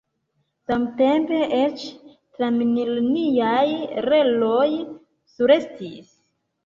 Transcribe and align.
Samtempe 0.69 1.41
eĉ 1.57 1.83
tramliniaj 2.39 3.61
reloj 4.09 4.67
surestis. 5.37 6.11